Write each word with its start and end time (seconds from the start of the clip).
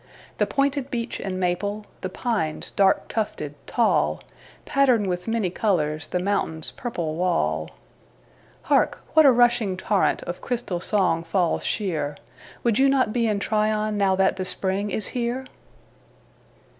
The 0.39 0.47
pointed 0.47 0.89
beech 0.89 1.19
and 1.19 1.39
maple, 1.39 1.85
The 2.01 2.09
pines, 2.09 2.71
dark 2.71 3.07
tufted, 3.07 3.53
tall, 3.67 4.19
Pattern 4.65 5.03
with 5.03 5.27
many 5.27 5.51
colorsThe 5.51 6.19
mountain's 6.19 6.71
purple 6.71 7.13
wall. 7.17 7.69
Hark—what 8.63 9.27
a 9.27 9.31
rushing 9.31 9.77
torrentOf 9.77 10.41
crystal 10.41 10.79
song 10.79 11.23
falls 11.23 11.63
sheer! 11.63 12.17
Would 12.63 12.79
you 12.79 12.89
not 12.89 13.13
be 13.13 13.27
in 13.27 13.37
TryonNow 13.37 14.17
that 14.17 14.37
the 14.37 14.43
spring 14.45 14.89
is 14.89 15.09
here? 15.09 15.45